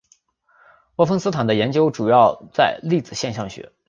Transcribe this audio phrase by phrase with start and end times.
[0.95, 3.71] 沃芬斯坦的研究主要在粒子现象学。